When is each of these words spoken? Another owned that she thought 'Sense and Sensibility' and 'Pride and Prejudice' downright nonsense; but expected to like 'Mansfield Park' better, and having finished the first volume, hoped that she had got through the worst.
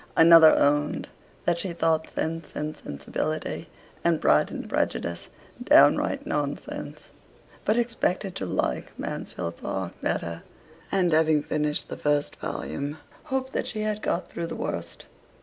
Another 0.17 0.51
owned 0.57 1.09
that 1.45 1.59
she 1.59 1.73
thought 1.73 2.09
'Sense 2.09 2.53
and 2.55 2.75
Sensibility' 2.75 3.69
and 4.03 4.19
'Pride 4.19 4.49
and 4.49 4.67
Prejudice' 4.67 5.29
downright 5.63 6.25
nonsense; 6.25 7.11
but 7.65 7.77
expected 7.77 8.35
to 8.37 8.47
like 8.47 8.97
'Mansfield 8.97 9.57
Park' 9.57 9.93
better, 10.01 10.41
and 10.91 11.11
having 11.11 11.43
finished 11.43 11.87
the 11.87 11.97
first 11.97 12.35
volume, 12.37 12.97
hoped 13.25 13.53
that 13.53 13.67
she 13.67 13.81
had 13.81 14.01
got 14.01 14.27
through 14.27 14.47
the 14.47 14.55
worst. 14.55 15.05